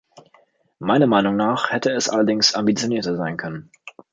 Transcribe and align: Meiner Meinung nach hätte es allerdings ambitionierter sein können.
Meiner 0.79 1.05
Meinung 1.05 1.35
nach 1.35 1.69
hätte 1.69 1.91
es 1.91 2.09
allerdings 2.09 2.55
ambitionierter 2.55 3.15
sein 3.17 3.37
können. 3.37 3.69